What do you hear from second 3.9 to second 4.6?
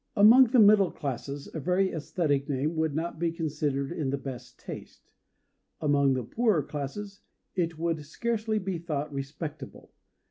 in the best